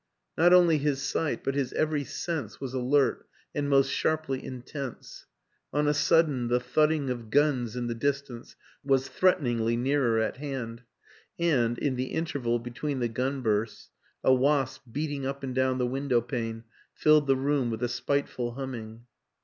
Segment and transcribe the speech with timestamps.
[0.35, 5.27] Not only his sight but his every sense was alert and most sharply intense;
[5.71, 10.81] on a sudden the thudding of guns in the distance was threateningly nearer at hand,
[11.37, 13.91] and, in the interval between the gun bursts,
[14.23, 16.63] a wasp beating up and down the win dow pane
[16.95, 19.05] filled the room with a spiteful hum ming.